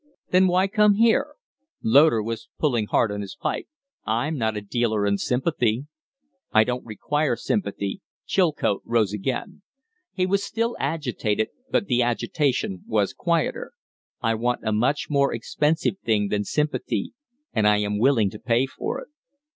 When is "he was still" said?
10.11-10.75